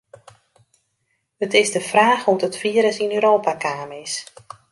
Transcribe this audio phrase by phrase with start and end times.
[1.45, 4.13] It is de fraach hoe't it firus yn Europa kaam is.